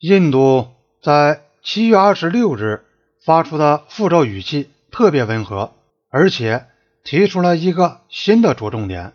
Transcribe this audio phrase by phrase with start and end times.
[0.00, 0.68] 印度
[1.02, 2.86] 在七月二十六日
[3.22, 5.74] 发出的复召语气特别温和，
[6.08, 6.64] 而且
[7.04, 9.12] 提出了一个新的着重点，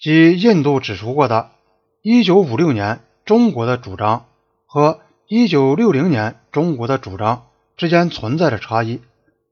[0.00, 1.52] 即印度指出过的
[2.02, 4.26] 1956年中国的主张
[4.66, 7.46] 和1960年中国的主张
[7.76, 9.00] 之间存在着差异。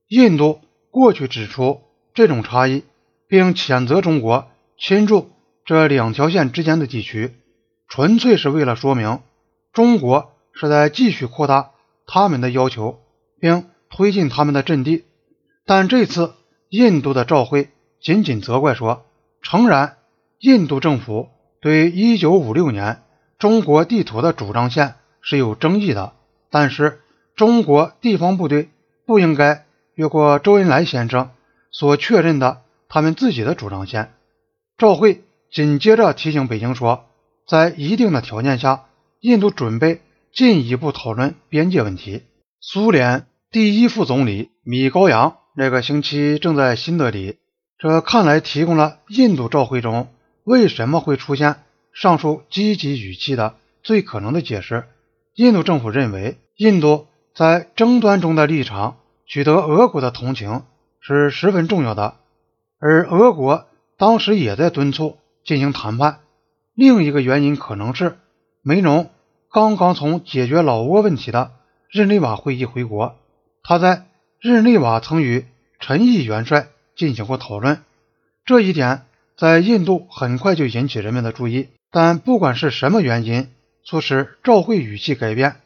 [0.08, 0.60] 印度
[0.90, 1.80] 过去指出
[2.12, 2.82] 这种差异，
[3.28, 5.30] 并谴责中国侵入
[5.64, 7.36] 这两条线之间的地区，
[7.86, 9.20] 纯粹是为了说明
[9.72, 10.31] 中国。
[10.54, 11.70] 是在继续扩大
[12.06, 13.00] 他们的要求，
[13.40, 15.04] 并推进他们的阵地。
[15.64, 16.34] 但这次
[16.68, 19.04] 印度的召会仅仅责怪说，
[19.42, 19.96] 诚然，
[20.38, 21.28] 印度政府
[21.60, 23.02] 对1956年
[23.38, 26.12] 中国地图的主张线是有争议的，
[26.50, 27.00] 但是
[27.36, 28.70] 中国地方部队
[29.06, 29.64] 不应该
[29.94, 31.30] 越过周恩来先生
[31.70, 34.12] 所确认的他们自己的主张线。
[34.78, 37.04] 召会紧接着提醒北京说，
[37.46, 38.84] 在一定的条件下，
[39.20, 40.00] 印度准备。
[40.32, 42.22] 进一步讨论边界问题。
[42.58, 47.36] 苏联第一副总理米高扬那个星期正在新德里，
[47.78, 50.08] 这看来提供了印度召会中
[50.44, 51.56] 为什么会出现
[51.92, 54.84] 上述积极语气的最可能的解释。
[55.34, 60.62] 印度政府认为，印度在争端中的立场取得俄国的同情
[61.00, 62.16] 是十分重要的，
[62.78, 63.66] 而俄国
[63.98, 66.20] 当时也在敦促进行谈判。
[66.74, 68.16] 另一个原因可能是
[68.62, 69.10] 梅农。
[69.52, 71.52] 刚刚从解决老挝问题的
[71.90, 73.18] 日内瓦会议回国，
[73.62, 74.06] 他在
[74.40, 75.44] 日内瓦曾与
[75.78, 77.82] 陈毅元帅进行过讨论，
[78.46, 79.02] 这一点
[79.36, 81.68] 在印度很快就引起人们的注意。
[81.90, 83.50] 但不管是什么原因
[83.84, 85.56] 促使赵会语气改变，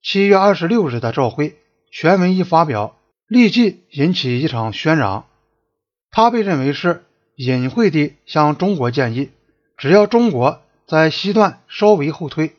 [0.00, 1.56] 七月二十六日的赵会
[1.90, 2.94] 全文一发表，
[3.26, 5.24] 立即引起一场喧嚷。
[6.12, 7.02] 他被认为是
[7.34, 9.30] 隐晦地向中国建议，
[9.76, 12.54] 只要中国在西段稍微后退。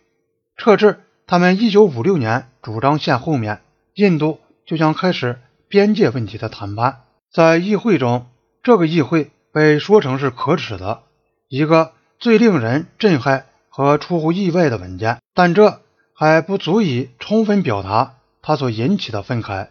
[0.60, 3.62] 撤至他们一九五六年主张线后面，
[3.94, 7.04] 印度就将开始边界问题的谈判。
[7.32, 8.28] 在议会中，
[8.62, 11.04] 这个议会被说成是可耻的，
[11.48, 15.20] 一个最令人震撼和出乎意外的文件。
[15.34, 15.80] 但这
[16.14, 19.70] 还不足以充分表达它所引起的愤慨。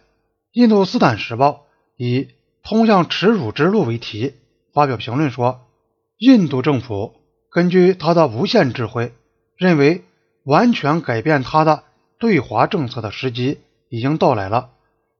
[0.53, 2.29] 印度斯坦时报以
[2.65, 4.33] “通向耻辱之路”为题
[4.73, 5.61] 发表评论说
[6.17, 7.13] ：“印度政府
[7.51, 9.13] 根据他的无限智慧，
[9.55, 10.03] 认为。”
[10.49, 11.83] 完全改变他的
[12.17, 14.71] 对华政策的时机已经到来了。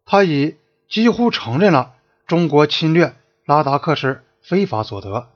[0.04, 0.56] 他已
[0.90, 1.94] 几乎承认了
[2.26, 3.14] 中国侵略
[3.46, 5.28] 拉达克是非法所得。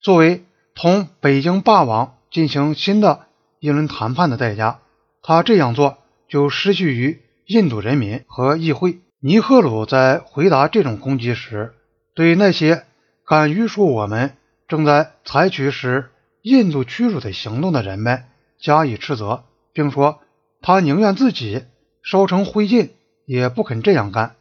[0.00, 3.26] 作为同北京霸王进行新的
[3.60, 4.80] 一轮谈判的代价，
[5.22, 5.98] 他这样做
[6.28, 8.98] 就失去于印度人民和议会。
[9.20, 11.72] 尼赫鲁在回答这种攻击时，
[12.16, 12.82] 对那些
[13.24, 14.36] 敢于说我们
[14.66, 16.10] 正在采取使
[16.42, 18.24] 印度屈辱的行动的人们。
[18.66, 20.18] 加以斥责，并说
[20.60, 21.66] 他宁愿自己
[22.02, 22.90] 烧成灰烬，
[23.24, 24.34] 也不肯这样干。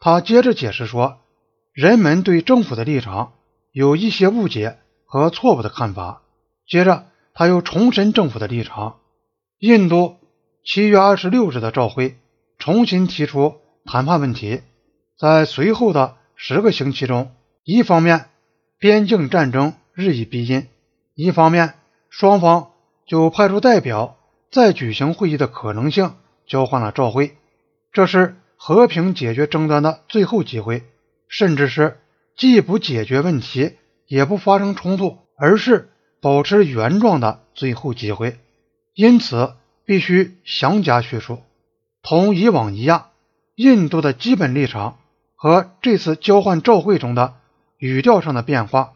[0.00, 1.20] 他接着解释说，
[1.72, 3.34] 人们对政府的立场
[3.70, 6.22] 有一些误解和错误的看法。
[6.66, 8.96] 接着，他又重申政府的立场。
[9.60, 10.16] 印度
[10.64, 12.18] 七月二十六日的照会
[12.58, 14.62] 重新提出谈判问题。
[15.16, 17.30] 在随后的十个星期中，
[17.62, 18.28] 一方面
[18.80, 20.66] 边境战争日益逼近，
[21.14, 21.74] 一方面
[22.10, 22.72] 双方。
[23.08, 24.18] 就派出代表
[24.50, 26.14] 再举行会议的可能性
[26.46, 27.36] 交换了照会，
[27.90, 30.84] 这是和平解决争端的最后机会，
[31.26, 31.98] 甚至是
[32.36, 33.72] 既不解决问题
[34.06, 35.88] 也不发生冲突，而是
[36.20, 38.38] 保持原状的最后机会。
[38.94, 39.54] 因此，
[39.84, 41.40] 必须详加叙述。
[42.02, 43.06] 同以往一样，
[43.54, 44.98] 印度的基本立场
[45.34, 47.36] 和这次交换照会中的
[47.78, 48.92] 语调上的变化，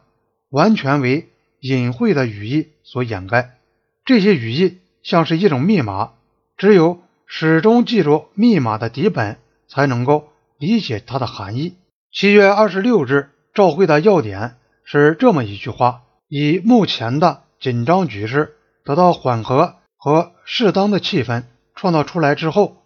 [0.51, 1.31] 完全为
[1.61, 3.59] 隐晦的语义所掩盖。
[4.05, 6.15] 这些语义像是一种密码，
[6.57, 11.77] 只有始终记住密码的底本，才能够理解它的含义。
[12.11, 21.45] 七月二十六日照会的要点是这么一句话：以目前的紧张局势得到缓和和适当的气氛
[21.77, 22.83] 创造出来之后，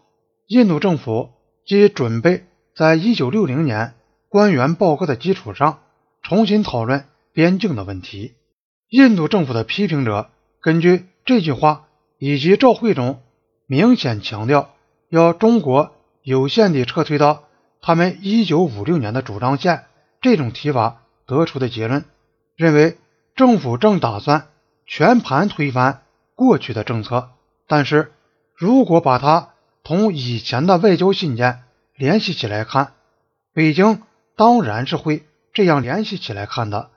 [0.48, 1.30] 印度政府
[1.64, 2.44] 即准备
[2.76, 3.94] 在一九六零年
[4.28, 5.78] 官员报告的基础上
[6.22, 8.34] 重新讨论边境的问题。
[8.90, 10.28] 印度政府的批评者。
[10.66, 11.86] 根据这句话
[12.18, 13.22] 以及照会中
[13.66, 14.74] 明显强调
[15.08, 17.44] 要中国有限地撤退到
[17.80, 19.84] 他们一九五六年的主张线
[20.20, 22.04] 这种提法得出的结论，
[22.56, 22.98] 认为
[23.36, 24.48] 政府正打算
[24.86, 26.02] 全盘推翻
[26.34, 27.30] 过去的政策。
[27.68, 28.12] 但是
[28.56, 29.50] 如果把它
[29.84, 31.62] 同以前的外交信件
[31.94, 32.94] 联系起来看，
[33.54, 34.02] 北京
[34.34, 36.90] 当然是会这样联系起来看的，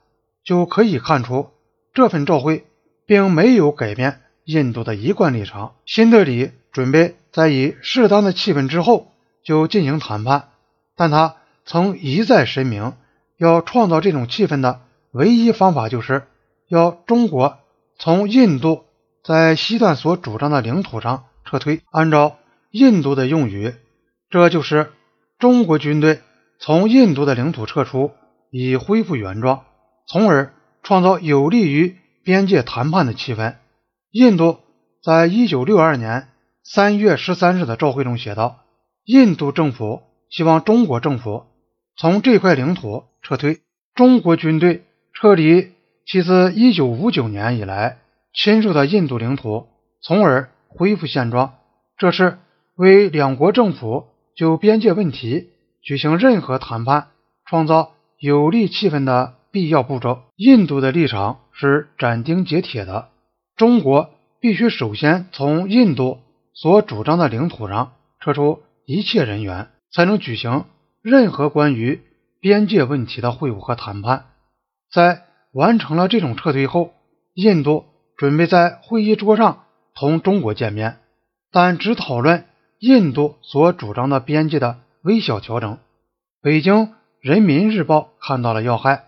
[0.43, 1.51] 就可以看出
[1.93, 2.65] 这份照会。
[3.09, 5.73] 并没有改变印度的一贯立场。
[5.83, 9.11] 新德里准备在以适当的气氛之后
[9.43, 10.49] 就进行谈判，
[10.95, 12.93] 但他曾一再声明，
[13.35, 16.27] 要创造这种气氛的唯一方法就是
[16.67, 17.57] 要中国
[17.97, 18.83] 从印度
[19.23, 21.81] 在西段所主张的领土上撤退。
[21.89, 22.37] 按照
[22.69, 23.73] 印度的用语，
[24.29, 24.91] 这就是
[25.39, 26.19] 中国军队
[26.59, 28.11] 从印度的领土撤出，
[28.51, 29.63] 以恢复原状，
[30.05, 30.53] 从而
[30.83, 33.55] 创造有利于边界谈判的气氛。
[34.11, 34.59] 印度
[35.03, 36.27] 在一九六二年。
[36.71, 38.59] 三月十三日的照会中写道
[39.03, 41.45] ：“印度政府希望中国政府
[41.97, 43.61] 从这块领土撤退，
[43.95, 44.83] 中国军队
[45.13, 45.71] 撤离
[46.05, 47.97] 其自一九五九年以来
[48.35, 49.67] 侵入的印度领土，
[49.99, 51.55] 从而恢复现状。
[51.97, 52.37] 这是
[52.75, 54.05] 为两国政府
[54.35, 55.49] 就边界问题
[55.81, 57.07] 举行任何谈判
[57.47, 60.23] 创造有利气氛的必要步骤。
[60.35, 63.09] 印度的立场是斩钉截铁的：
[63.55, 66.19] 中国必须首先从印度。”
[66.51, 70.65] 所主张的领土上撤出一切人员，才能举行
[71.01, 72.01] 任何关于
[72.41, 74.25] 边界问题的会晤和谈判。
[74.91, 75.21] 在
[75.53, 76.91] 完成了这种撤退后，
[77.33, 77.85] 印度
[78.17, 79.63] 准备在会议桌上
[79.95, 80.97] 同中国见面，
[81.49, 82.43] 但只讨论
[82.79, 85.77] 印度所主张的边界的微小调整。
[86.41, 89.05] 北京人民日报看到了要害：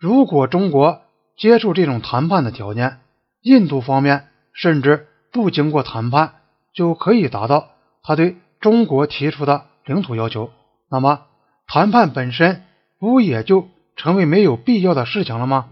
[0.00, 1.02] 如果中国
[1.36, 2.98] 接受这种谈判的条件，
[3.42, 6.34] 印度方面甚至不经过谈判。
[6.72, 7.70] 就可以达到
[8.00, 10.52] 他对中国提出的领土要求，
[10.88, 11.22] 那么
[11.66, 12.62] 谈判本身
[13.00, 13.66] 不也就
[13.96, 15.70] 成为没有必要的事情了吗？